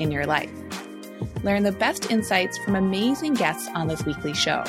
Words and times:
in 0.00 0.10
your 0.10 0.26
life. 0.26 0.50
Learn 1.42 1.62
the 1.62 1.72
best 1.72 2.10
insights 2.10 2.58
from 2.58 2.76
amazing 2.76 3.34
guests 3.34 3.68
on 3.74 3.86
this 3.86 4.04
weekly 4.04 4.34
show. 4.34 4.64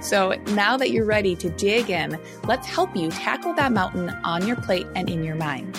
So 0.00 0.32
now 0.48 0.76
that 0.76 0.90
you're 0.90 1.04
ready 1.04 1.34
to 1.36 1.50
dig 1.50 1.90
in, 1.90 2.18
let's 2.44 2.66
help 2.66 2.94
you 2.96 3.10
tackle 3.10 3.54
that 3.54 3.72
mountain 3.72 4.10
on 4.24 4.46
your 4.46 4.56
plate 4.56 4.86
and 4.94 5.10
in 5.10 5.24
your 5.24 5.34
mind. 5.34 5.78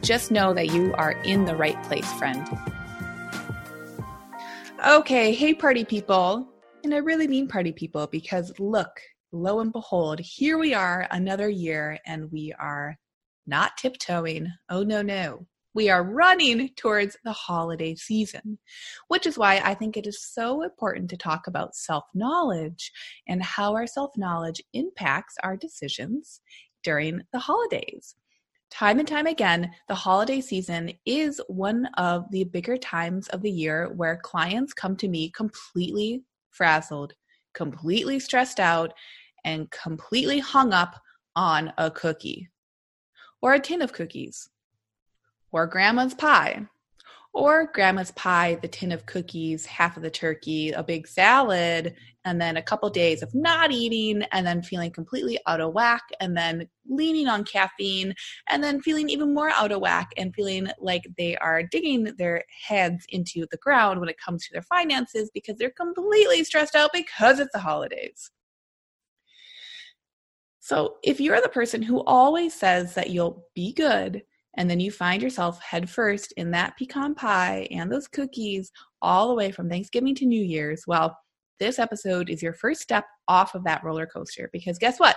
Just 0.00 0.30
know 0.30 0.52
that 0.54 0.72
you 0.72 0.92
are 0.94 1.12
in 1.22 1.44
the 1.44 1.54
right 1.54 1.80
place, 1.84 2.10
friend. 2.14 2.46
Okay, 4.86 5.32
hey, 5.32 5.54
party 5.54 5.84
people. 5.84 6.48
And 6.82 6.92
I 6.92 6.98
really 6.98 7.28
mean 7.28 7.46
party 7.46 7.72
people 7.72 8.08
because 8.08 8.52
look, 8.58 9.00
lo 9.30 9.60
and 9.60 9.72
behold, 9.72 10.18
here 10.18 10.58
we 10.58 10.74
are 10.74 11.06
another 11.10 11.48
year 11.48 11.98
and 12.04 12.32
we 12.32 12.52
are 12.58 12.98
not 13.46 13.76
tiptoeing. 13.76 14.48
Oh, 14.68 14.82
no, 14.82 15.02
no 15.02 15.46
we 15.74 15.88
are 15.88 16.04
running 16.04 16.70
towards 16.76 17.16
the 17.24 17.32
holiday 17.32 17.94
season, 17.94 18.58
which 19.08 19.26
is 19.26 19.38
why 19.38 19.60
I 19.64 19.74
think 19.74 19.96
it 19.96 20.06
is 20.06 20.22
so 20.22 20.62
important 20.62 21.08
to 21.10 21.16
talk 21.16 21.46
about 21.46 21.74
self 21.74 22.04
knowledge 22.14 22.92
and 23.28 23.42
how 23.42 23.74
our 23.74 23.86
self 23.86 24.16
knowledge 24.16 24.62
impacts 24.72 25.34
our 25.42 25.56
decisions 25.56 26.40
during 26.82 27.22
the 27.32 27.38
holidays. 27.38 28.14
Time 28.70 28.98
and 28.98 29.08
time 29.08 29.26
again, 29.26 29.70
the 29.88 29.94
holiday 29.94 30.40
season 30.40 30.92
is 31.04 31.40
one 31.48 31.86
of 31.98 32.24
the 32.30 32.44
bigger 32.44 32.76
times 32.76 33.28
of 33.28 33.42
the 33.42 33.50
year 33.50 33.92
where 33.96 34.16
clients 34.22 34.72
come 34.72 34.96
to 34.96 35.08
me 35.08 35.30
completely 35.30 36.22
frazzled, 36.50 37.12
completely 37.54 38.18
stressed 38.18 38.60
out, 38.60 38.92
and 39.44 39.70
completely 39.70 40.38
hung 40.38 40.72
up 40.72 40.98
on 41.36 41.72
a 41.76 41.90
cookie 41.90 42.48
or 43.42 43.54
a 43.54 43.60
tin 43.60 43.82
of 43.82 43.92
cookies 43.92 44.48
or 45.52 45.66
grandma's 45.66 46.14
pie, 46.14 46.66
or 47.34 47.70
grandma's 47.72 48.10
pie, 48.12 48.58
the 48.60 48.68
tin 48.68 48.92
of 48.92 49.06
cookies, 49.06 49.64
half 49.64 49.96
of 49.96 50.02
the 50.02 50.10
turkey, 50.10 50.70
a 50.70 50.82
big 50.82 51.06
salad, 51.06 51.94
and 52.24 52.40
then 52.40 52.56
a 52.56 52.62
couple 52.62 52.88
days 52.90 53.22
of 53.22 53.34
not 53.34 53.72
eating, 53.72 54.22
and 54.32 54.46
then 54.46 54.62
feeling 54.62 54.90
completely 54.90 55.38
out 55.46 55.60
of 55.60 55.72
whack, 55.72 56.02
and 56.20 56.36
then 56.36 56.68
leaning 56.86 57.28
on 57.28 57.44
caffeine, 57.44 58.14
and 58.50 58.62
then 58.62 58.82
feeling 58.82 59.08
even 59.08 59.32
more 59.32 59.50
out 59.50 59.72
of 59.72 59.80
whack 59.80 60.10
and 60.18 60.34
feeling 60.34 60.68
like 60.78 61.04
they 61.16 61.36
are 61.38 61.62
digging 61.62 62.12
their 62.18 62.44
heads 62.66 63.04
into 63.08 63.46
the 63.50 63.56
ground 63.58 63.98
when 63.98 64.10
it 64.10 64.18
comes 64.18 64.46
to 64.46 64.52
their 64.52 64.62
finances 64.62 65.30
because 65.32 65.56
they're 65.56 65.70
completely 65.70 66.44
stressed 66.44 66.74
out 66.74 66.90
because 66.92 67.40
it's 67.40 67.52
the 67.52 67.58
holidays. 67.58 68.30
So, 70.60 70.96
if 71.02 71.18
you're 71.18 71.40
the 71.40 71.48
person 71.48 71.82
who 71.82 72.04
always 72.04 72.54
says 72.54 72.94
that 72.94 73.10
you'll 73.10 73.46
be 73.54 73.72
good 73.72 74.22
and 74.56 74.68
then 74.68 74.80
you 74.80 74.90
find 74.90 75.22
yourself 75.22 75.60
headfirst 75.60 76.32
in 76.36 76.50
that 76.50 76.76
pecan 76.76 77.14
pie 77.14 77.66
and 77.70 77.90
those 77.90 78.08
cookies 78.08 78.70
all 79.00 79.28
the 79.28 79.34
way 79.34 79.50
from 79.50 79.68
Thanksgiving 79.68 80.14
to 80.16 80.26
New 80.26 80.42
Year's. 80.42 80.84
Well, 80.86 81.16
this 81.58 81.78
episode 81.78 82.28
is 82.28 82.42
your 82.42 82.52
first 82.52 82.80
step 82.82 83.04
off 83.28 83.54
of 83.54 83.64
that 83.64 83.84
roller 83.84 84.06
coaster 84.06 84.50
because 84.52 84.78
guess 84.78 84.98
what? 84.98 85.16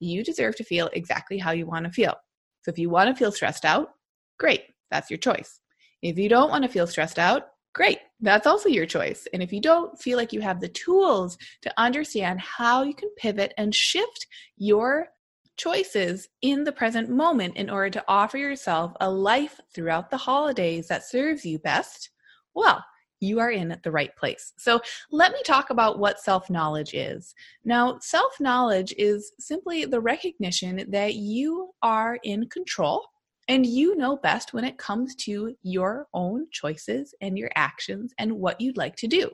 You 0.00 0.24
deserve 0.24 0.56
to 0.56 0.64
feel 0.64 0.88
exactly 0.92 1.38
how 1.38 1.52
you 1.52 1.66
want 1.66 1.84
to 1.84 1.92
feel. 1.92 2.14
So 2.62 2.70
if 2.70 2.78
you 2.78 2.90
want 2.90 3.08
to 3.08 3.16
feel 3.16 3.32
stressed 3.32 3.64
out, 3.64 3.90
great, 4.38 4.62
that's 4.90 5.10
your 5.10 5.18
choice. 5.18 5.60
If 6.02 6.18
you 6.18 6.28
don't 6.28 6.50
want 6.50 6.64
to 6.64 6.70
feel 6.70 6.86
stressed 6.86 7.18
out, 7.18 7.48
great, 7.74 7.98
that's 8.20 8.46
also 8.46 8.68
your 8.68 8.86
choice. 8.86 9.26
And 9.32 9.42
if 9.42 9.52
you 9.52 9.60
don't 9.60 10.00
feel 10.00 10.16
like 10.16 10.32
you 10.32 10.40
have 10.40 10.60
the 10.60 10.68
tools 10.68 11.36
to 11.62 11.72
understand 11.76 12.40
how 12.40 12.82
you 12.82 12.94
can 12.94 13.10
pivot 13.16 13.52
and 13.56 13.74
shift 13.74 14.26
your 14.56 15.08
choices 15.56 16.28
in 16.40 16.64
the 16.64 16.72
present 16.72 17.08
moment 17.08 17.56
in 17.56 17.70
order 17.70 17.90
to 17.90 18.04
offer 18.08 18.38
yourself 18.38 18.92
a 19.00 19.10
life 19.10 19.60
throughout 19.74 20.10
the 20.10 20.16
holidays 20.16 20.88
that 20.88 21.04
serves 21.04 21.44
you 21.44 21.58
best, 21.58 22.10
well, 22.54 22.84
you 23.20 23.38
are 23.38 23.52
in 23.52 23.78
the 23.84 23.90
right 23.90 24.14
place. 24.16 24.52
So, 24.58 24.80
let 25.12 25.32
me 25.32 25.38
talk 25.44 25.70
about 25.70 25.98
what 25.98 26.20
self 26.20 26.50
knowledge 26.50 26.92
is. 26.92 27.34
Now, 27.64 27.98
self 28.00 28.40
knowledge 28.40 28.92
is 28.98 29.32
simply 29.38 29.84
the 29.84 30.00
recognition 30.00 30.84
that 30.90 31.14
you 31.14 31.70
are 31.82 32.18
in 32.24 32.48
control 32.48 33.06
and 33.48 33.66
you 33.66 33.96
know 33.96 34.16
best 34.16 34.52
when 34.52 34.64
it 34.64 34.78
comes 34.78 35.14
to 35.16 35.54
your 35.62 36.06
own 36.14 36.46
choices 36.52 37.14
and 37.20 37.36
your 37.36 37.50
actions 37.56 38.12
and 38.18 38.32
what 38.32 38.60
you'd 38.60 38.76
like 38.76 38.96
to 38.96 39.06
do. 39.06 39.30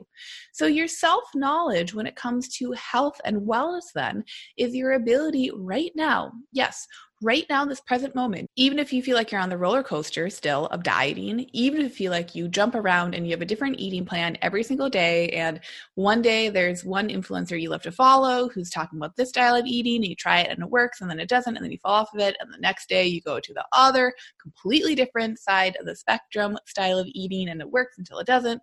So, 0.51 0.65
your 0.65 0.87
self 0.87 1.23
knowledge 1.35 1.93
when 1.93 2.07
it 2.07 2.15
comes 2.15 2.49
to 2.57 2.71
health 2.73 3.19
and 3.25 3.41
wellness, 3.41 3.91
then, 3.93 4.23
is 4.57 4.75
your 4.75 4.93
ability 4.93 5.51
right 5.55 5.91
now, 5.95 6.31
yes, 6.51 6.87
right 7.21 7.45
now, 7.49 7.65
this 7.65 7.81
present 7.81 8.15
moment, 8.15 8.49
even 8.55 8.79
if 8.79 8.93
you 8.93 9.03
feel 9.03 9.15
like 9.15 9.31
you're 9.31 9.41
on 9.41 9.49
the 9.49 9.57
roller 9.57 9.83
coaster 9.83 10.29
still 10.29 10.67
of 10.67 10.83
dieting, 10.83 11.49
even 11.51 11.81
if 11.81 11.91
you 11.91 11.95
feel 11.95 12.11
like 12.11 12.33
you 12.33 12.47
jump 12.47 12.75
around 12.75 13.13
and 13.13 13.25
you 13.25 13.31
have 13.31 13.41
a 13.41 13.45
different 13.45 13.79
eating 13.79 14.05
plan 14.05 14.37
every 14.41 14.63
single 14.63 14.89
day, 14.89 15.29
and 15.29 15.59
one 15.95 16.21
day 16.21 16.49
there's 16.49 16.85
one 16.85 17.09
influencer 17.09 17.59
you 17.59 17.69
love 17.69 17.81
to 17.81 17.91
follow 17.91 18.47
who's 18.49 18.69
talking 18.69 18.97
about 18.97 19.15
this 19.15 19.29
style 19.29 19.55
of 19.55 19.65
eating, 19.65 19.97
and 19.97 20.07
you 20.07 20.15
try 20.15 20.39
it 20.39 20.49
and 20.49 20.63
it 20.63 20.69
works, 20.69 21.01
and 21.01 21.09
then 21.09 21.19
it 21.19 21.29
doesn't, 21.29 21.55
and 21.57 21.63
then 21.63 21.71
you 21.71 21.77
fall 21.79 21.93
off 21.93 22.13
of 22.13 22.21
it, 22.21 22.37
and 22.39 22.53
the 22.53 22.57
next 22.59 22.87
day 22.87 23.05
you 23.05 23.21
go 23.21 23.39
to 23.39 23.53
the 23.53 23.65
other 23.73 24.13
completely 24.41 24.95
different 24.95 25.37
side 25.39 25.75
of 25.79 25.85
the 25.85 25.95
spectrum 25.95 26.57
style 26.65 26.99
of 26.99 27.07
eating, 27.09 27.49
and 27.49 27.59
it 27.59 27.69
works 27.69 27.97
until 27.97 28.19
it 28.19 28.27
doesn't. 28.27 28.61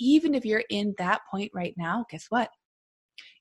Even 0.00 0.34
if 0.34 0.44
you're 0.44 0.64
in 0.70 0.94
that 0.98 1.20
point 1.30 1.52
right 1.54 1.74
now, 1.76 2.04
guess 2.10 2.26
what? 2.28 2.50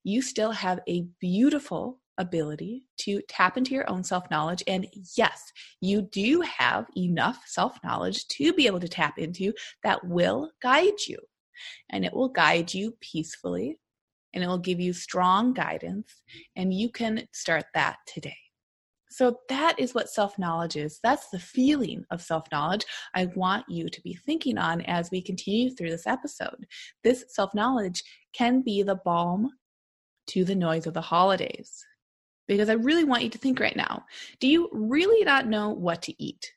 You 0.03 0.21
still 0.21 0.51
have 0.51 0.79
a 0.87 1.07
beautiful 1.19 1.99
ability 2.17 2.87
to 2.97 3.21
tap 3.27 3.57
into 3.57 3.73
your 3.73 3.89
own 3.89 4.03
self 4.03 4.29
knowledge. 4.29 4.63
And 4.67 4.87
yes, 5.15 5.51
you 5.81 6.01
do 6.01 6.41
have 6.41 6.87
enough 6.97 7.43
self 7.45 7.77
knowledge 7.83 8.27
to 8.29 8.53
be 8.53 8.67
able 8.67 8.79
to 8.79 8.87
tap 8.87 9.17
into 9.17 9.53
that 9.83 10.05
will 10.05 10.51
guide 10.61 11.07
you. 11.07 11.17
And 11.89 12.05
it 12.05 12.13
will 12.13 12.29
guide 12.29 12.73
you 12.73 12.95
peacefully 13.01 13.77
and 14.33 14.43
it 14.43 14.47
will 14.47 14.57
give 14.57 14.79
you 14.79 14.93
strong 14.93 15.53
guidance. 15.53 16.21
And 16.55 16.73
you 16.73 16.89
can 16.89 17.27
start 17.31 17.65
that 17.73 17.97
today. 18.07 18.35
So, 19.09 19.37
that 19.47 19.79
is 19.79 19.93
what 19.93 20.09
self 20.09 20.39
knowledge 20.39 20.75
is. 20.75 20.99
That's 21.03 21.29
the 21.29 21.39
feeling 21.39 22.03
of 22.09 22.21
self 22.21 22.45
knowledge 22.51 22.85
I 23.13 23.27
want 23.35 23.65
you 23.69 23.87
to 23.89 24.01
be 24.01 24.15
thinking 24.15 24.57
on 24.57 24.81
as 24.81 25.11
we 25.11 25.21
continue 25.21 25.69
through 25.69 25.91
this 25.91 26.07
episode. 26.07 26.65
This 27.03 27.25
self 27.27 27.53
knowledge 27.53 28.03
can 28.33 28.63
be 28.63 28.81
the 28.81 28.99
balm 29.05 29.51
to 30.27 30.43
the 30.43 30.55
noise 30.55 30.87
of 30.87 30.93
the 30.93 31.01
holidays 31.01 31.85
because 32.47 32.69
I 32.69 32.73
really 32.73 33.03
want 33.03 33.23
you 33.23 33.29
to 33.29 33.37
think 33.37 33.59
right 33.59 33.75
now. 33.75 34.03
Do 34.39 34.47
you 34.47 34.69
really 34.71 35.23
not 35.23 35.47
know 35.47 35.69
what 35.69 36.01
to 36.03 36.23
eat? 36.23 36.51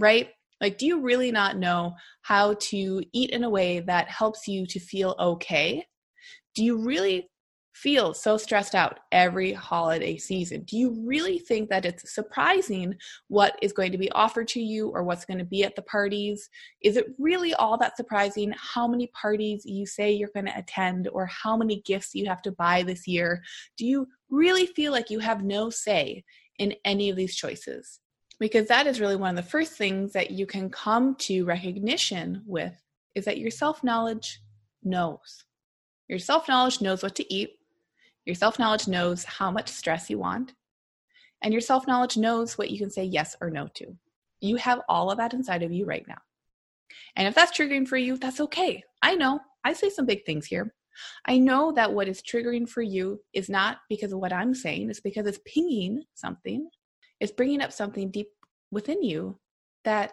Right? 0.00 0.30
Like, 0.60 0.78
do 0.78 0.86
you 0.86 1.00
really 1.00 1.32
not 1.32 1.56
know 1.56 1.94
how 2.22 2.54
to 2.54 3.02
eat 3.12 3.30
in 3.30 3.44
a 3.44 3.50
way 3.50 3.80
that 3.80 4.08
helps 4.08 4.46
you 4.46 4.66
to 4.66 4.78
feel 4.78 5.16
okay? 5.18 5.84
Do 6.54 6.64
you 6.64 6.78
really 6.78 7.28
feel 7.74 8.12
so 8.14 8.36
stressed 8.36 8.74
out 8.74 9.00
every 9.10 9.52
holiday 9.52 10.16
season? 10.16 10.62
Do 10.62 10.76
you 10.76 11.02
really 11.04 11.38
think 11.38 11.68
that 11.70 11.84
it's 11.84 12.14
surprising 12.14 12.94
what 13.28 13.58
is 13.62 13.72
going 13.72 13.92
to 13.92 13.98
be 13.98 14.10
offered 14.12 14.46
to 14.48 14.60
you 14.60 14.88
or 14.90 15.02
what's 15.02 15.24
going 15.24 15.38
to 15.38 15.44
be 15.44 15.64
at 15.64 15.74
the 15.74 15.82
parties? 15.82 16.48
Is 16.82 16.96
it 16.96 17.06
really 17.18 17.54
all 17.54 17.78
that 17.78 17.96
surprising 17.96 18.52
how 18.56 18.86
many 18.86 19.08
parties 19.08 19.62
you 19.64 19.86
say 19.86 20.12
you're 20.12 20.30
going 20.34 20.46
to 20.46 20.58
attend 20.58 21.08
or 21.08 21.26
how 21.26 21.56
many 21.56 21.82
gifts 21.84 22.14
you 22.14 22.26
have 22.26 22.42
to 22.42 22.52
buy 22.52 22.82
this 22.82 23.06
year? 23.06 23.42
Do 23.76 23.86
you 23.86 24.06
really 24.32 24.66
feel 24.66 24.90
like 24.90 25.10
you 25.10 25.20
have 25.20 25.44
no 25.44 25.70
say 25.70 26.24
in 26.58 26.74
any 26.84 27.10
of 27.10 27.16
these 27.16 27.36
choices? 27.36 28.00
Because 28.40 28.66
that 28.66 28.88
is 28.88 29.00
really 29.00 29.14
one 29.14 29.38
of 29.38 29.44
the 29.44 29.50
first 29.50 29.74
things 29.74 30.12
that 30.14 30.32
you 30.32 30.46
can 30.46 30.70
come 30.70 31.14
to 31.16 31.44
recognition 31.44 32.42
with 32.44 32.82
is 33.14 33.26
that 33.26 33.38
your 33.38 33.50
self 33.50 33.84
knowledge 33.84 34.40
knows. 34.82 35.44
Your 36.08 36.18
self 36.18 36.48
knowledge 36.48 36.80
knows 36.80 37.02
what 37.02 37.14
to 37.16 37.32
eat, 37.32 37.50
your 38.24 38.34
self 38.34 38.58
knowledge 38.58 38.88
knows 38.88 39.22
how 39.24 39.50
much 39.50 39.68
stress 39.68 40.10
you 40.10 40.18
want, 40.18 40.54
and 41.42 41.52
your 41.52 41.60
self 41.60 41.86
knowledge 41.86 42.16
knows 42.16 42.58
what 42.58 42.70
you 42.70 42.78
can 42.78 42.90
say 42.90 43.04
yes 43.04 43.36
or 43.40 43.50
no 43.50 43.68
to. 43.74 43.96
You 44.40 44.56
have 44.56 44.80
all 44.88 45.10
of 45.10 45.18
that 45.18 45.34
inside 45.34 45.62
of 45.62 45.72
you 45.72 45.84
right 45.84 46.06
now. 46.08 46.18
And 47.16 47.28
if 47.28 47.34
that's 47.34 47.56
triggering 47.56 47.86
for 47.86 47.96
you, 47.96 48.16
that's 48.16 48.40
okay. 48.40 48.82
I 49.02 49.14
know. 49.14 49.40
I 49.64 49.72
say 49.72 49.90
some 49.90 50.06
big 50.06 50.24
things 50.24 50.46
here. 50.46 50.74
I 51.26 51.38
know 51.38 51.72
that 51.72 51.92
what 51.92 52.08
is 52.08 52.22
triggering 52.22 52.68
for 52.68 52.82
you 52.82 53.20
is 53.32 53.48
not 53.48 53.78
because 53.88 54.12
of 54.12 54.20
what 54.20 54.32
I'm 54.32 54.54
saying, 54.54 54.90
it's 54.90 55.00
because 55.00 55.26
it's 55.26 55.40
pinging 55.46 56.04
something. 56.14 56.68
It's 57.20 57.32
bringing 57.32 57.62
up 57.62 57.72
something 57.72 58.10
deep 58.10 58.28
within 58.70 59.02
you 59.02 59.38
that 59.84 60.12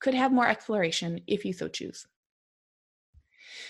could 0.00 0.14
have 0.14 0.32
more 0.32 0.48
exploration 0.48 1.20
if 1.26 1.44
you 1.44 1.52
so 1.52 1.68
choose. 1.68 2.06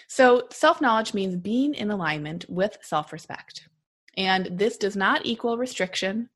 So, 0.09 0.49
self 0.51 0.81
knowledge 0.81 1.15
means 1.15 1.37
being 1.37 1.75
in 1.75 1.91
alignment 1.91 2.45
with 2.49 2.79
self 2.83 3.13
respect. 3.13 3.69
And 4.17 4.49
this 4.53 4.77
does 4.77 4.97
not 4.97 5.25
equal 5.25 5.57
restriction 5.57 6.29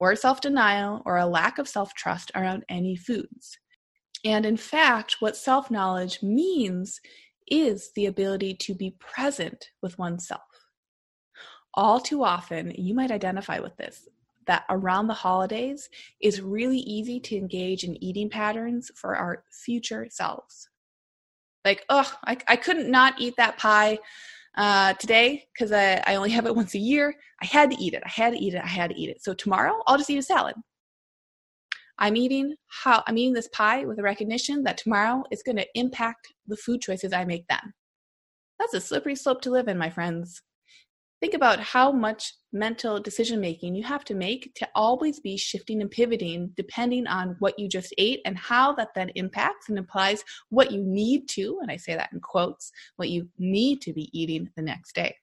or 0.00 0.14
self 0.16 0.40
denial 0.40 1.02
or 1.04 1.16
a 1.16 1.26
lack 1.26 1.58
of 1.58 1.68
self 1.68 1.94
trust 1.94 2.30
around 2.34 2.64
any 2.68 2.96
foods. 2.96 3.58
And 4.24 4.44
in 4.46 4.56
fact, 4.56 5.16
what 5.20 5.36
self 5.36 5.70
knowledge 5.70 6.22
means 6.22 7.00
is 7.50 7.90
the 7.94 8.06
ability 8.06 8.54
to 8.54 8.74
be 8.74 8.94
present 8.98 9.70
with 9.82 9.98
oneself. 9.98 10.42
All 11.74 12.00
too 12.00 12.24
often, 12.24 12.72
you 12.76 12.94
might 12.94 13.10
identify 13.10 13.58
with 13.60 13.76
this 13.76 14.08
that 14.46 14.64
around 14.70 15.06
the 15.06 15.14
holidays 15.14 15.90
is 16.22 16.40
really 16.40 16.78
easy 16.78 17.20
to 17.20 17.36
engage 17.36 17.84
in 17.84 18.02
eating 18.02 18.30
patterns 18.30 18.90
for 18.96 19.14
our 19.14 19.44
future 19.52 20.06
selves. 20.10 20.70
Like, 21.64 21.84
oh, 21.90 22.10
I, 22.26 22.38
I 22.48 22.56
couldn't 22.56 22.90
not 22.90 23.20
eat 23.20 23.34
that 23.36 23.58
pie 23.58 23.98
uh, 24.56 24.94
today 24.94 25.44
because 25.52 25.70
I, 25.70 26.02
I 26.06 26.14
only 26.16 26.30
have 26.30 26.46
it 26.46 26.56
once 26.56 26.74
a 26.74 26.78
year. 26.78 27.14
I 27.42 27.46
had 27.46 27.70
to 27.70 27.76
eat 27.76 27.92
it. 27.92 28.02
I 28.04 28.08
had 28.08 28.32
to 28.32 28.38
eat 28.38 28.54
it. 28.54 28.62
I 28.64 28.68
had 28.68 28.90
to 28.90 28.98
eat 28.98 29.10
it. 29.10 29.22
So 29.22 29.34
tomorrow, 29.34 29.82
I'll 29.86 29.98
just 29.98 30.10
eat 30.10 30.18
a 30.18 30.22
salad. 30.22 30.56
I'm 31.98 32.16
eating 32.16 32.54
how 32.68 33.02
I'm 33.06 33.18
eating 33.18 33.34
this 33.34 33.48
pie 33.48 33.84
with 33.84 33.98
a 33.98 34.02
recognition 34.02 34.62
that 34.64 34.78
tomorrow 34.78 35.24
is 35.30 35.42
going 35.42 35.56
to 35.56 35.66
impact 35.74 36.28
the 36.46 36.56
food 36.56 36.80
choices 36.80 37.12
I 37.12 37.24
make 37.24 37.46
then. 37.48 37.72
That's 38.58 38.74
a 38.74 38.80
slippery 38.80 39.14
slope 39.14 39.40
to 39.42 39.50
live 39.50 39.68
in, 39.68 39.78
my 39.78 39.90
friends. 39.90 40.42
Think 41.20 41.34
about 41.34 41.58
how 41.58 41.90
much 41.90 42.32
mental 42.52 43.00
decision 43.00 43.40
making 43.40 43.74
you 43.74 43.82
have 43.82 44.04
to 44.04 44.14
make 44.14 44.52
to 44.54 44.68
always 44.76 45.18
be 45.18 45.36
shifting 45.36 45.80
and 45.82 45.90
pivoting 45.90 46.52
depending 46.56 47.08
on 47.08 47.34
what 47.40 47.58
you 47.58 47.68
just 47.68 47.92
ate 47.98 48.20
and 48.24 48.38
how 48.38 48.72
that 48.74 48.90
then 48.94 49.10
impacts 49.16 49.68
and 49.68 49.78
implies 49.78 50.22
what 50.50 50.70
you 50.70 50.82
need 50.84 51.28
to, 51.30 51.58
and 51.60 51.70
I 51.70 51.76
say 51.76 51.94
that 51.96 52.10
in 52.12 52.20
quotes, 52.20 52.70
what 52.96 53.08
you 53.08 53.28
need 53.36 53.80
to 53.82 53.92
be 53.92 54.08
eating 54.18 54.48
the 54.54 54.62
next 54.62 54.94
day. 54.94 55.16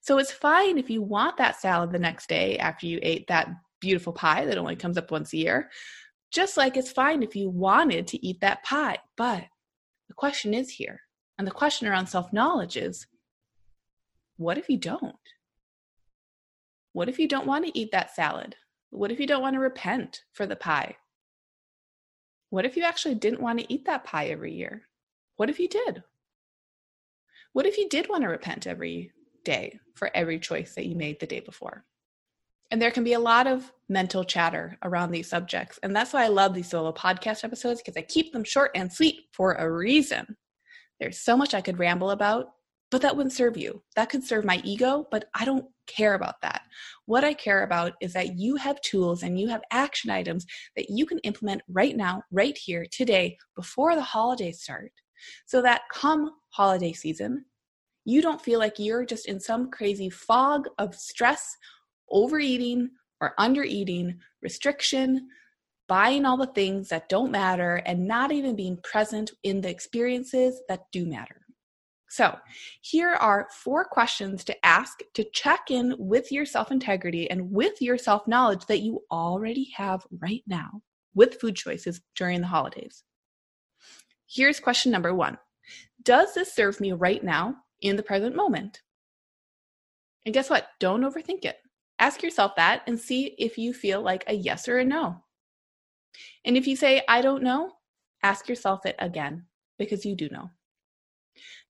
So 0.00 0.18
it's 0.18 0.32
fine 0.32 0.78
if 0.78 0.90
you 0.90 1.00
want 1.00 1.36
that 1.36 1.60
salad 1.60 1.92
the 1.92 1.98
next 1.98 2.28
day 2.28 2.58
after 2.58 2.86
you 2.86 2.98
ate 3.02 3.28
that 3.28 3.48
beautiful 3.82 4.14
pie 4.14 4.46
that 4.46 4.56
only 4.56 4.76
comes 4.76 4.96
up 4.96 5.10
once 5.10 5.34
a 5.34 5.36
year. 5.36 5.68
Just 6.32 6.56
like 6.56 6.78
it's 6.78 6.90
fine 6.90 7.22
if 7.22 7.36
you 7.36 7.50
wanted 7.50 8.06
to 8.06 8.26
eat 8.26 8.40
that 8.40 8.64
pie. 8.64 8.98
But 9.18 9.44
the 10.08 10.14
question 10.14 10.54
is 10.54 10.70
here, 10.70 11.00
and 11.36 11.46
the 11.46 11.50
question 11.52 11.86
around 11.86 12.06
self 12.06 12.32
knowledge 12.32 12.78
is 12.78 13.06
what 14.38 14.56
if 14.56 14.70
you 14.70 14.78
don't? 14.78 15.16
What 16.94 17.10
if 17.10 17.18
you 17.18 17.28
don't 17.28 17.46
want 17.46 17.66
to 17.66 17.78
eat 17.78 17.92
that 17.92 18.14
salad? 18.14 18.56
What 18.90 19.10
if 19.10 19.20
you 19.20 19.26
don't 19.26 19.42
want 19.42 19.54
to 19.54 19.60
repent 19.60 20.22
for 20.32 20.46
the 20.46 20.56
pie? 20.56 20.96
What 22.50 22.64
if 22.64 22.76
you 22.76 22.82
actually 22.82 23.14
didn't 23.16 23.40
want 23.40 23.58
to 23.58 23.72
eat 23.72 23.86
that 23.86 24.04
pie 24.04 24.26
every 24.26 24.52
year? 24.54 24.82
What 25.36 25.50
if 25.50 25.58
you 25.58 25.68
did? 25.68 26.02
What 27.52 27.66
if 27.66 27.78
you 27.78 27.88
did 27.88 28.08
want 28.08 28.22
to 28.22 28.28
repent 28.28 28.66
every 28.66 29.12
day 29.44 29.78
for 29.94 30.10
every 30.14 30.38
choice 30.38 30.74
that 30.74 30.86
you 30.86 30.94
made 30.94 31.18
the 31.20 31.26
day 31.26 31.40
before? 31.40 31.84
And 32.72 32.80
there 32.80 32.90
can 32.90 33.04
be 33.04 33.12
a 33.12 33.20
lot 33.20 33.46
of 33.46 33.70
mental 33.90 34.24
chatter 34.24 34.78
around 34.82 35.10
these 35.10 35.28
subjects. 35.28 35.78
And 35.82 35.94
that's 35.94 36.14
why 36.14 36.24
I 36.24 36.28
love 36.28 36.54
these 36.54 36.70
solo 36.70 36.90
podcast 36.90 37.44
episodes 37.44 37.82
because 37.82 37.98
I 37.98 38.02
keep 38.02 38.32
them 38.32 38.44
short 38.44 38.70
and 38.74 38.90
sweet 38.90 39.26
for 39.34 39.52
a 39.52 39.70
reason. 39.70 40.38
There's 40.98 41.18
so 41.18 41.36
much 41.36 41.52
I 41.52 41.60
could 41.60 41.78
ramble 41.78 42.12
about, 42.12 42.46
but 42.90 43.02
that 43.02 43.14
wouldn't 43.14 43.34
serve 43.34 43.58
you. 43.58 43.82
That 43.94 44.08
could 44.08 44.24
serve 44.24 44.46
my 44.46 44.58
ego, 44.64 45.06
but 45.10 45.26
I 45.34 45.44
don't 45.44 45.66
care 45.86 46.14
about 46.14 46.40
that. 46.40 46.62
What 47.04 47.24
I 47.24 47.34
care 47.34 47.62
about 47.62 47.92
is 48.00 48.14
that 48.14 48.38
you 48.38 48.56
have 48.56 48.80
tools 48.80 49.22
and 49.22 49.38
you 49.38 49.48
have 49.48 49.60
action 49.70 50.08
items 50.08 50.46
that 50.74 50.88
you 50.88 51.04
can 51.04 51.18
implement 51.18 51.60
right 51.68 51.94
now, 51.94 52.22
right 52.30 52.56
here, 52.56 52.86
today, 52.90 53.36
before 53.54 53.94
the 53.94 54.00
holidays 54.00 54.62
start. 54.62 54.92
So 55.44 55.60
that 55.60 55.82
come 55.92 56.30
holiday 56.48 56.94
season, 56.94 57.44
you 58.06 58.22
don't 58.22 58.40
feel 58.40 58.58
like 58.58 58.78
you're 58.78 59.04
just 59.04 59.26
in 59.26 59.38
some 59.38 59.70
crazy 59.70 60.08
fog 60.08 60.68
of 60.78 60.94
stress 60.94 61.54
overeating 62.12 62.90
or 63.20 63.34
undereating, 63.38 64.16
restriction, 64.42 65.28
buying 65.88 66.24
all 66.24 66.36
the 66.36 66.46
things 66.46 66.88
that 66.88 67.08
don't 67.08 67.30
matter, 67.30 67.82
and 67.86 68.06
not 68.06 68.32
even 68.32 68.56
being 68.56 68.78
present 68.82 69.30
in 69.42 69.60
the 69.60 69.70
experiences 69.70 70.60
that 70.68 70.86
do 70.92 71.06
matter. 71.06 71.42
So, 72.08 72.36
here 72.82 73.14
are 73.14 73.48
four 73.50 73.84
questions 73.84 74.44
to 74.44 74.66
ask 74.66 75.00
to 75.14 75.24
check 75.32 75.70
in 75.70 75.94
with 75.98 76.30
your 76.30 76.44
self 76.44 76.70
integrity 76.70 77.30
and 77.30 77.50
with 77.50 77.80
your 77.80 77.96
self 77.96 78.28
knowledge 78.28 78.66
that 78.66 78.80
you 78.80 79.00
already 79.10 79.70
have 79.76 80.06
right 80.20 80.42
now 80.46 80.82
with 81.14 81.40
food 81.40 81.56
choices 81.56 82.02
during 82.14 82.40
the 82.40 82.46
holidays. 82.46 83.02
Here's 84.28 84.60
question 84.60 84.92
number 84.92 85.14
one 85.14 85.38
Does 86.02 86.34
this 86.34 86.54
serve 86.54 86.80
me 86.80 86.92
right 86.92 87.22
now 87.22 87.56
in 87.80 87.96
the 87.96 88.02
present 88.02 88.36
moment? 88.36 88.82
And 90.24 90.34
guess 90.34 90.50
what? 90.50 90.68
Don't 90.80 91.02
overthink 91.02 91.44
it. 91.44 91.56
Ask 92.02 92.24
yourself 92.24 92.56
that 92.56 92.82
and 92.88 92.98
see 92.98 93.36
if 93.38 93.56
you 93.56 93.72
feel 93.72 94.02
like 94.02 94.24
a 94.26 94.34
yes 94.34 94.66
or 94.66 94.80
a 94.80 94.84
no. 94.84 95.22
And 96.44 96.56
if 96.56 96.66
you 96.66 96.74
say, 96.74 97.04
I 97.08 97.20
don't 97.20 97.44
know, 97.44 97.74
ask 98.24 98.48
yourself 98.48 98.84
it 98.86 98.96
again 98.98 99.44
because 99.78 100.04
you 100.04 100.16
do 100.16 100.28
know. 100.30 100.50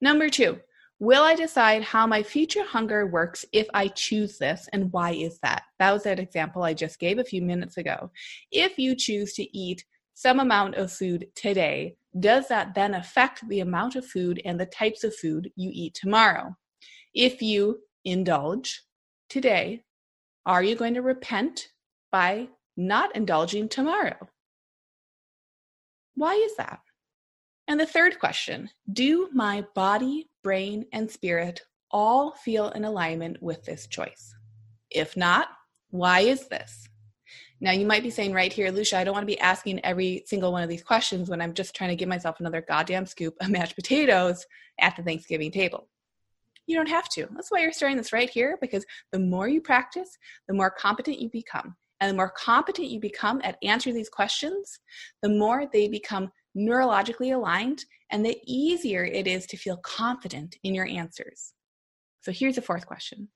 Number 0.00 0.30
two, 0.30 0.58
will 0.98 1.22
I 1.22 1.34
decide 1.34 1.82
how 1.82 2.06
my 2.06 2.22
future 2.22 2.64
hunger 2.64 3.06
works 3.06 3.44
if 3.52 3.66
I 3.74 3.88
choose 3.88 4.38
this 4.38 4.70
and 4.72 4.90
why 4.90 5.10
is 5.10 5.38
that? 5.40 5.64
That 5.78 5.92
was 5.92 6.04
that 6.04 6.18
example 6.18 6.62
I 6.62 6.72
just 6.72 6.98
gave 6.98 7.18
a 7.18 7.24
few 7.24 7.42
minutes 7.42 7.76
ago. 7.76 8.10
If 8.50 8.78
you 8.78 8.96
choose 8.96 9.34
to 9.34 9.54
eat 9.54 9.84
some 10.14 10.40
amount 10.40 10.76
of 10.76 10.90
food 10.90 11.26
today, 11.34 11.96
does 12.20 12.48
that 12.48 12.74
then 12.74 12.94
affect 12.94 13.46
the 13.50 13.60
amount 13.60 13.96
of 13.96 14.06
food 14.06 14.40
and 14.46 14.58
the 14.58 14.64
types 14.64 15.04
of 15.04 15.14
food 15.14 15.52
you 15.56 15.68
eat 15.74 15.92
tomorrow? 15.92 16.56
If 17.12 17.42
you 17.42 17.80
indulge 18.06 18.82
today, 19.28 19.84
are 20.46 20.62
you 20.62 20.74
going 20.74 20.94
to 20.94 21.02
repent 21.02 21.68
by 22.10 22.48
not 22.76 23.14
indulging 23.14 23.68
tomorrow? 23.68 24.28
Why 26.14 26.34
is 26.34 26.56
that? 26.56 26.80
And 27.68 27.78
the 27.78 27.86
third 27.86 28.18
question 28.18 28.70
Do 28.92 29.28
my 29.32 29.64
body, 29.74 30.28
brain, 30.42 30.86
and 30.92 31.10
spirit 31.10 31.62
all 31.90 32.32
feel 32.32 32.70
in 32.70 32.84
alignment 32.84 33.42
with 33.42 33.64
this 33.64 33.86
choice? 33.86 34.34
If 34.90 35.16
not, 35.16 35.48
why 35.90 36.20
is 36.20 36.48
this? 36.48 36.88
Now, 37.60 37.70
you 37.70 37.86
might 37.86 38.02
be 38.02 38.10
saying 38.10 38.32
right 38.32 38.52
here, 38.52 38.70
Lucia, 38.72 38.98
I 38.98 39.04
don't 39.04 39.14
want 39.14 39.22
to 39.22 39.32
be 39.32 39.38
asking 39.38 39.84
every 39.84 40.24
single 40.26 40.50
one 40.50 40.64
of 40.64 40.68
these 40.68 40.82
questions 40.82 41.30
when 41.30 41.40
I'm 41.40 41.54
just 41.54 41.76
trying 41.76 41.90
to 41.90 41.96
give 41.96 42.08
myself 42.08 42.40
another 42.40 42.64
goddamn 42.66 43.06
scoop 43.06 43.36
of 43.40 43.50
mashed 43.50 43.76
potatoes 43.76 44.44
at 44.80 44.96
the 44.96 45.02
Thanksgiving 45.02 45.52
table. 45.52 45.88
You 46.66 46.76
don't 46.76 46.88
have 46.88 47.08
to. 47.10 47.26
That's 47.34 47.50
why 47.50 47.60
you're 47.60 47.72
starting 47.72 47.96
this 47.96 48.12
right 48.12 48.30
here 48.30 48.58
because 48.60 48.84
the 49.10 49.18
more 49.18 49.48
you 49.48 49.60
practice, 49.60 50.16
the 50.48 50.54
more 50.54 50.70
competent 50.70 51.20
you 51.20 51.28
become. 51.30 51.76
And 52.00 52.10
the 52.10 52.16
more 52.16 52.30
competent 52.30 52.88
you 52.88 52.98
become 52.98 53.40
at 53.44 53.58
answering 53.62 53.94
these 53.94 54.08
questions, 54.08 54.80
the 55.22 55.28
more 55.28 55.66
they 55.72 55.88
become 55.88 56.32
neurologically 56.56 57.34
aligned 57.34 57.84
and 58.10 58.24
the 58.24 58.38
easier 58.46 59.04
it 59.04 59.26
is 59.26 59.46
to 59.46 59.56
feel 59.56 59.78
confident 59.78 60.56
in 60.62 60.74
your 60.74 60.86
answers. 60.86 61.52
So 62.20 62.32
here's 62.32 62.56
the 62.56 62.62
fourth 62.62 62.86
question 62.86 63.28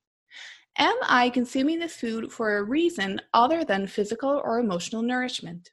Am 0.78 0.96
I 1.02 1.30
consuming 1.30 1.78
this 1.78 1.96
food 1.96 2.30
for 2.30 2.58
a 2.58 2.62
reason 2.62 3.20
other 3.32 3.64
than 3.64 3.86
physical 3.86 4.42
or 4.44 4.58
emotional 4.58 5.02
nourishment? 5.02 5.70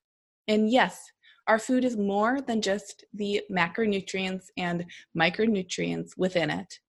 And 0.48 0.70
yes, 0.70 1.04
our 1.48 1.60
food 1.60 1.84
is 1.84 1.98
more 1.98 2.40
than 2.42 2.62
just 2.62 3.04
the 3.14 3.42
macronutrients 3.52 4.46
and 4.58 4.86
micronutrients 5.18 6.12
within 6.18 6.50
it. 6.50 6.80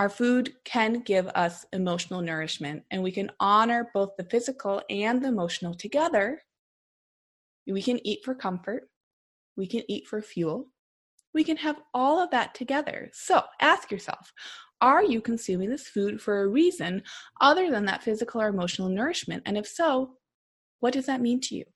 Our 0.00 0.08
food 0.08 0.54
can 0.64 1.00
give 1.00 1.28
us 1.34 1.66
emotional 1.74 2.22
nourishment, 2.22 2.84
and 2.90 3.02
we 3.02 3.12
can 3.12 3.30
honor 3.38 3.90
both 3.92 4.16
the 4.16 4.24
physical 4.24 4.80
and 4.88 5.22
the 5.22 5.28
emotional 5.28 5.74
together. 5.74 6.40
We 7.66 7.82
can 7.82 8.00
eat 8.06 8.20
for 8.24 8.34
comfort, 8.34 8.88
we 9.58 9.66
can 9.66 9.82
eat 9.90 10.06
for 10.06 10.22
fuel, 10.22 10.68
we 11.34 11.44
can 11.44 11.58
have 11.58 11.82
all 11.92 12.18
of 12.18 12.30
that 12.30 12.54
together. 12.54 13.10
So 13.12 13.42
ask 13.60 13.90
yourself 13.90 14.32
are 14.80 15.04
you 15.04 15.20
consuming 15.20 15.68
this 15.68 15.88
food 15.88 16.22
for 16.22 16.40
a 16.40 16.48
reason 16.48 17.02
other 17.42 17.70
than 17.70 17.84
that 17.84 18.02
physical 18.02 18.40
or 18.40 18.48
emotional 18.48 18.88
nourishment? 18.88 19.42
And 19.44 19.58
if 19.58 19.66
so, 19.66 20.16
what 20.78 20.94
does 20.94 21.04
that 21.04 21.20
mean 21.20 21.42
to 21.42 21.56
you? 21.56 21.66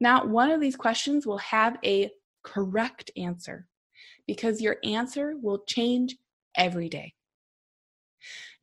Now, 0.00 0.26
one 0.26 0.50
of 0.50 0.60
these 0.60 0.74
questions 0.74 1.28
will 1.28 1.38
have 1.38 1.76
a 1.84 2.10
correct 2.42 3.12
answer 3.16 3.68
because 4.26 4.60
your 4.60 4.78
answer 4.82 5.36
will 5.40 5.62
change 5.68 6.16
every 6.58 6.88
day. 6.88 7.14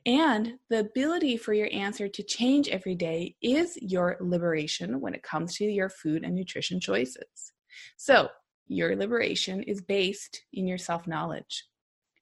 And 0.06 0.60
the 0.70 0.80
ability 0.80 1.38
for 1.38 1.54
your 1.54 1.70
answer 1.72 2.08
to 2.08 2.24
change 2.24 2.70
every 2.70 2.94
day 2.94 3.36
is 3.42 3.76
your 3.82 4.18
liberation 4.20 5.02
when 5.02 5.16
it 5.16 5.24
comes 5.24 5.56
to 5.56 5.66
your 5.66 5.90
food 5.90 6.24
and 6.24 6.36
nutrition 6.36 6.80
choices. 6.80 7.54
So, 7.98 8.30
your 8.68 8.96
liberation 8.96 9.64
is 9.64 9.82
based 9.82 10.42
in 10.54 10.68
your 10.68 10.78
self 10.78 11.08
knowledge. 11.08 11.66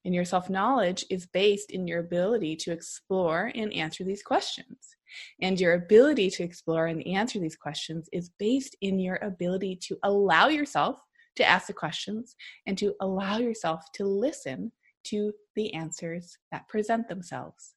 And 0.04 0.14
your 0.14 0.24
self 0.24 0.48
knowledge 0.48 1.04
is 1.10 1.26
based 1.26 1.70
in 1.70 1.86
your 1.86 2.00
ability 2.00 2.56
to 2.56 2.72
explore 2.72 3.50
and 3.54 3.72
answer 3.72 4.04
these 4.04 4.22
questions. 4.22 4.96
And 5.40 5.60
your 5.60 5.74
ability 5.74 6.30
to 6.30 6.42
explore 6.42 6.86
and 6.86 7.06
answer 7.06 7.38
these 7.38 7.56
questions 7.56 8.08
is 8.12 8.30
based 8.38 8.76
in 8.80 8.98
your 8.98 9.18
ability 9.22 9.76
to 9.88 9.98
allow 10.02 10.48
yourself 10.48 10.98
to 11.36 11.44
ask 11.44 11.66
the 11.66 11.72
questions 11.72 12.36
and 12.66 12.76
to 12.78 12.94
allow 13.00 13.38
yourself 13.38 13.82
to 13.94 14.04
listen 14.04 14.72
to 15.04 15.32
the 15.54 15.72
answers 15.74 16.38
that 16.50 16.68
present 16.68 17.08
themselves. 17.08 17.74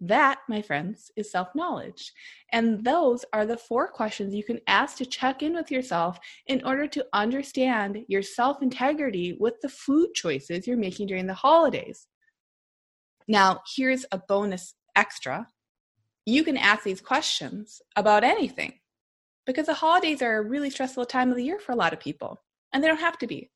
That, 0.00 0.38
my 0.48 0.62
friends, 0.62 1.10
is 1.16 1.30
self 1.30 1.48
knowledge. 1.54 2.12
And 2.52 2.84
those 2.84 3.24
are 3.32 3.44
the 3.44 3.56
four 3.56 3.88
questions 3.88 4.34
you 4.34 4.44
can 4.44 4.60
ask 4.68 4.96
to 4.98 5.06
check 5.06 5.42
in 5.42 5.54
with 5.54 5.72
yourself 5.72 6.18
in 6.46 6.64
order 6.64 6.86
to 6.86 7.06
understand 7.12 8.04
your 8.06 8.22
self 8.22 8.62
integrity 8.62 9.36
with 9.40 9.54
the 9.60 9.68
food 9.68 10.14
choices 10.14 10.66
you're 10.66 10.76
making 10.76 11.08
during 11.08 11.26
the 11.26 11.34
holidays. 11.34 12.06
Now, 13.26 13.60
here's 13.76 14.06
a 14.12 14.18
bonus 14.18 14.74
extra 14.94 15.48
you 16.28 16.44
can 16.44 16.58
ask 16.58 16.84
these 16.84 17.00
questions 17.00 17.80
about 17.96 18.22
anything 18.22 18.74
because 19.46 19.64
the 19.64 19.72
holidays 19.72 20.20
are 20.20 20.36
a 20.36 20.46
really 20.46 20.68
stressful 20.68 21.06
time 21.06 21.30
of 21.30 21.36
the 21.36 21.44
year 21.44 21.58
for 21.58 21.72
a 21.72 21.76
lot 21.76 21.94
of 21.94 22.00
people, 22.00 22.42
and 22.70 22.84
they 22.84 22.88
don't 22.88 23.00
have 23.00 23.16
to 23.16 23.26
be. 23.26 23.50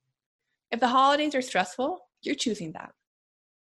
If 0.71 0.81
the 0.81 0.89
holidays 0.89 1.35
are 1.35 1.43
stressful, 1.43 1.99
you're 2.23 2.35
choosing 2.35 2.73
that, 2.73 2.93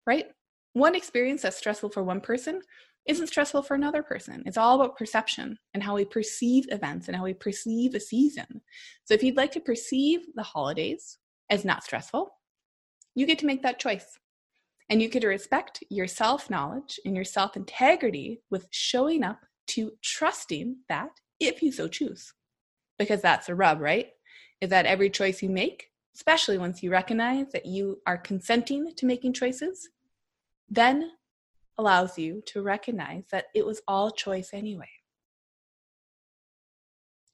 right? 0.07 0.27
One 0.75 0.95
experience 0.95 1.43
that's 1.43 1.59
stressful 1.59 1.91
for 1.91 2.03
one 2.03 2.21
person 2.21 2.61
isn't 3.07 3.27
stressful 3.27 3.63
for 3.63 3.75
another 3.75 4.03
person. 4.03 4.43
It's 4.47 4.57
all 4.57 4.81
about 4.81 4.97
perception 4.97 5.59
and 5.75 5.83
how 5.83 5.95
we 5.95 6.05
perceive 6.05 6.67
events 6.71 7.09
and 7.09 7.17
how 7.17 7.25
we 7.25 7.35
perceive 7.35 7.95
a 7.95 8.01
season. 8.01 8.63
So 9.05 9.15
if 9.15 9.23
you'd 9.23 9.37
like 9.37 9.53
to 9.53 9.61
perceive 9.61 10.21
the 10.35 10.43
holidays 10.43 11.19
as 11.51 11.65
not 11.65 11.83
stressful, 11.83 12.33
you 13.15 13.27
get 13.27 13.39
to 13.41 13.47
make 13.47 13.63
that 13.63 13.81
choice. 13.81 14.19
And 14.89 15.01
you 15.01 15.09
get 15.09 15.21
to 15.21 15.29
respect 15.29 15.83
your 15.91 16.07
self 16.07 16.51
knowledge 16.51 17.01
and 17.05 17.15
your 17.15 17.25
self 17.25 17.57
integrity 17.57 18.41
with 18.51 18.67
showing 18.71 19.25
up 19.25 19.41
to 19.69 19.93
trusting 20.03 20.77
that 20.89 21.11
if 21.41 21.63
you 21.63 21.73
so 21.73 21.89
choose. 21.89 22.33
Because 22.99 23.23
that's 23.23 23.47
the 23.47 23.55
rub, 23.55 23.81
right? 23.81 24.09
Is 24.61 24.71
that 24.71 24.87
every 24.87 25.11
choice 25.11 25.43
you 25.43 25.49
make, 25.49 25.89
especially 26.15 26.59
once 26.59 26.83
you 26.83 26.91
recognize 26.91 27.51
that 27.53 27.67
you 27.67 27.99
are 28.07 28.19
consenting 28.19 28.93
to 28.97 29.07
making 29.07 29.33
choices, 29.33 29.89
then 30.69 31.11
allows 31.79 32.19
you 32.19 32.43
to 32.47 32.63
recognize 32.63 33.25
that 33.31 33.47
it 33.55 33.67
was 33.67 33.81
all 33.89 34.11
choice 34.11 34.51
anyway. 34.53 34.89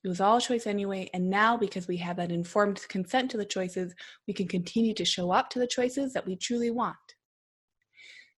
It 0.05 0.09
was 0.09 0.21
all 0.21 0.41
choice 0.41 0.67
anyway. 0.67 1.11
And 1.13 1.29
now, 1.29 1.57
because 1.57 1.89
we 1.89 1.97
have 1.99 2.17
that 2.17 2.31
informed 2.31 2.87
consent 2.89 3.31
to 3.33 3.37
the 3.37 3.45
choices, 3.45 3.95
we 4.27 4.35
can 4.35 4.47
continue 4.47 4.95
to 4.95 5.05
show 5.05 5.33
up 5.33 5.51
to 5.51 5.59
the 5.59 5.67
choices 5.67 6.13
that 6.13 6.27
we 6.27 6.37
truly 6.37 6.71
want. 6.71 6.97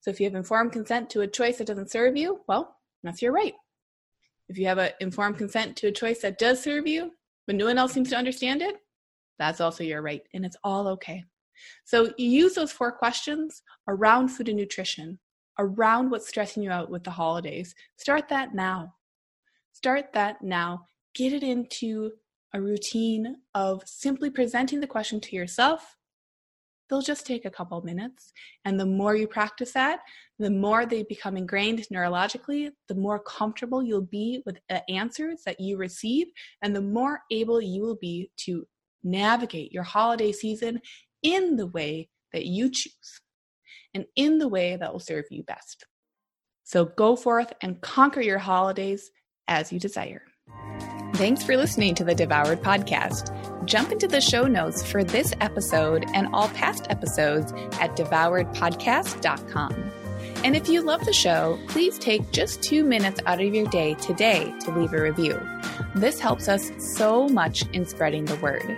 So, 0.01 0.09
if 0.09 0.19
you 0.19 0.25
have 0.25 0.35
informed 0.35 0.71
consent 0.71 1.09
to 1.11 1.21
a 1.21 1.27
choice 1.27 1.57
that 1.57 1.67
doesn't 1.67 1.91
serve 1.91 2.15
you, 2.15 2.41
well, 2.47 2.77
that's 3.03 3.21
your 3.21 3.33
right. 3.33 3.53
If 4.47 4.57
you 4.57 4.65
have 4.67 4.77
an 4.77 4.91
informed 4.99 5.37
consent 5.37 5.75
to 5.77 5.87
a 5.87 5.91
choice 5.91 6.21
that 6.21 6.39
does 6.39 6.63
serve 6.63 6.87
you, 6.87 7.11
but 7.45 7.55
no 7.55 7.65
one 7.65 7.77
else 7.77 7.91
seems 7.91 8.09
to 8.09 8.17
understand 8.17 8.61
it, 8.61 8.77
that's 9.37 9.61
also 9.61 9.83
your 9.83 10.01
right. 10.01 10.23
And 10.33 10.45
it's 10.45 10.57
all 10.63 10.87
okay. 10.89 11.25
So 11.85 12.13
you 12.17 12.29
use 12.29 12.55
those 12.55 12.71
four 12.71 12.91
questions 12.91 13.61
around 13.87 14.29
food 14.29 14.49
and 14.49 14.57
nutrition, 14.57 15.19
around 15.57 16.09
what's 16.09 16.27
stressing 16.27 16.63
you 16.63 16.71
out 16.71 16.89
with 16.89 17.03
the 17.03 17.11
holidays. 17.11 17.75
Start 17.97 18.29
that 18.29 18.53
now. 18.53 18.93
Start 19.73 20.13
that 20.13 20.41
now. 20.41 20.85
Get 21.15 21.33
it 21.33 21.43
into 21.43 22.11
a 22.53 22.61
routine 22.61 23.37
of 23.53 23.83
simply 23.85 24.29
presenting 24.29 24.79
the 24.79 24.87
question 24.87 25.19
to 25.21 25.35
yourself. 25.35 25.95
They'll 26.89 27.01
just 27.01 27.25
take 27.25 27.45
a 27.45 27.51
couple 27.51 27.79
minutes. 27.83 28.33
And 28.65 28.79
the 28.79 28.85
more 28.85 29.15
you 29.15 29.27
practice 29.27 29.73
that, 29.73 29.99
the 30.39 30.49
more 30.49 30.85
they 30.85 31.03
become 31.03 31.37
ingrained 31.37 31.85
neurologically, 31.93 32.71
the 32.87 32.95
more 32.95 33.19
comfortable 33.19 33.83
you'll 33.83 34.01
be 34.01 34.41
with 34.45 34.57
the 34.69 34.89
answers 34.89 35.43
that 35.45 35.59
you 35.59 35.77
receive, 35.77 36.27
and 36.63 36.75
the 36.75 36.81
more 36.81 37.21
able 37.29 37.61
you 37.61 37.83
will 37.83 37.97
be 37.97 38.31
to 38.37 38.67
navigate 39.03 39.71
your 39.71 39.83
holiday 39.83 40.31
season 40.31 40.81
in 41.23 41.55
the 41.55 41.67
way 41.67 42.09
that 42.33 42.45
you 42.45 42.69
choose 42.69 43.21
and 43.93 44.05
in 44.15 44.37
the 44.37 44.47
way 44.47 44.75
that 44.75 44.91
will 44.91 44.99
serve 44.99 45.25
you 45.29 45.43
best. 45.43 45.85
So 46.63 46.85
go 46.85 47.15
forth 47.15 47.51
and 47.61 47.81
conquer 47.81 48.21
your 48.21 48.37
holidays 48.37 49.09
as 49.47 49.73
you 49.73 49.79
desire. 49.79 50.21
Thanks 51.15 51.43
for 51.43 51.57
listening 51.57 51.95
to 51.95 52.03
the 52.03 52.15
Devoured 52.15 52.61
Podcast. 52.61 53.35
Jump 53.65 53.91
into 53.91 54.07
the 54.07 54.21
show 54.21 54.43
notes 54.43 54.89
for 54.89 55.03
this 55.03 55.33
episode 55.41 56.05
and 56.13 56.29
all 56.33 56.47
past 56.49 56.85
episodes 56.89 57.51
at 57.73 57.97
devouredpodcast.com. 57.97 59.91
And 60.43 60.55
if 60.55 60.69
you 60.69 60.81
love 60.81 61.03
the 61.03 61.11
show, 61.11 61.59
please 61.67 61.99
take 61.99 62.31
just 62.31 62.63
two 62.63 62.85
minutes 62.85 63.19
out 63.25 63.41
of 63.41 63.53
your 63.53 63.67
day 63.67 63.95
today 63.95 64.53
to 64.61 64.71
leave 64.71 64.93
a 64.93 65.01
review. 65.01 65.37
This 65.95 66.19
helps 66.19 66.47
us 66.47 66.71
so 66.95 67.27
much 67.27 67.67
in 67.73 67.85
spreading 67.85 68.23
the 68.23 68.37
word. 68.37 68.77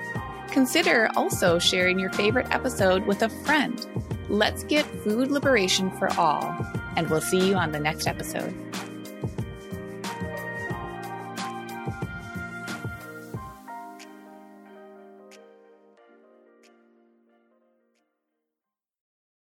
Consider 0.51 1.09
also 1.15 1.59
sharing 1.59 1.97
your 1.97 2.11
favorite 2.11 2.47
episode 2.51 3.07
with 3.07 3.21
a 3.21 3.29
friend. 3.29 3.87
Let's 4.29 4.63
get 4.65 4.85
food 4.85 5.31
liberation 5.31 5.89
for 5.91 6.11
all, 6.19 6.55
and 6.97 7.09
we'll 7.09 7.21
see 7.21 7.47
you 7.47 7.55
on 7.55 7.71
the 7.71 7.79
next 7.79 8.05
episode. 8.05 8.53